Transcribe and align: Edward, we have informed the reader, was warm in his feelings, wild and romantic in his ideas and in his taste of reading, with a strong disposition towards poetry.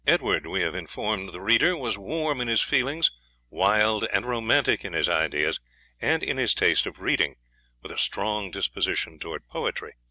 Edward, 0.07 0.47
we 0.47 0.61
have 0.61 0.73
informed 0.73 1.29
the 1.29 1.39
reader, 1.39 1.77
was 1.77 1.95
warm 1.95 2.41
in 2.41 2.47
his 2.47 2.63
feelings, 2.63 3.11
wild 3.51 4.03
and 4.11 4.25
romantic 4.25 4.83
in 4.83 4.93
his 4.93 5.07
ideas 5.07 5.59
and 6.01 6.23
in 6.23 6.37
his 6.37 6.55
taste 6.55 6.87
of 6.87 7.01
reading, 7.01 7.35
with 7.83 7.91
a 7.91 7.99
strong 7.99 8.49
disposition 8.49 9.19
towards 9.19 9.45
poetry. 9.47 9.93